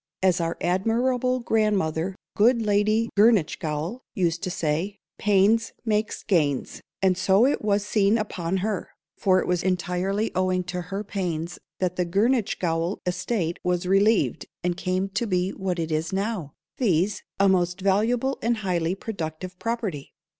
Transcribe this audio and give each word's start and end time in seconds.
As 0.23 0.41
our 0.41 0.57
admirable 0.61 1.41
grandmother, 1.41 2.15
good 2.35 2.59
Lady 2.63 3.07
Girnachgowl, 3.15 3.99
used 4.15 4.41
to 4.41 4.49
say, 4.49 4.97
pains 5.19 5.73
makes 5.85 6.23
gains; 6.23 6.81
and 7.03 7.15
so 7.15 7.45
it 7.45 7.61
was 7.61 7.85
seen 7.85 8.17
upon 8.17 8.57
her; 8.65 8.89
for 9.15 9.39
it 9.41 9.45
was 9.47 9.61
entirely 9.61 10.31
owing 10.33 10.63
to 10.63 10.81
her 10.81 11.03
pains 11.03 11.59
that 11.77 11.97
the 11.97 12.05
Girnachgowl 12.07 12.97
estate 13.05 13.59
was 13.63 13.85
relieved, 13.85 14.47
and 14.63 14.75
came 14.75 15.07
to 15.09 15.27
be 15.27 15.51
what 15.51 15.77
it 15.77 15.91
is 15.91 16.11
now, 16.11 16.55
viz. 16.79 17.21
a 17.39 17.47
most 17.47 17.79
valuable 17.79 18.39
and 18.41 18.57
highly 18.57 18.95
productive 18.95 19.55
_property. 19.59 20.07